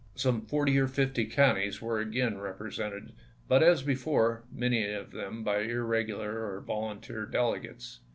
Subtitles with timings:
[0.15, 3.11] Some forty or fifty counties were again represented,
[3.47, 7.99] but, as before, many of them by irregular or volun teer delegates.